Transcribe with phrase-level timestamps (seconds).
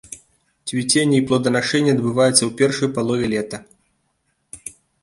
[0.69, 3.63] Цвіценне і плоданашэнне адбываецца ў першай палове лета.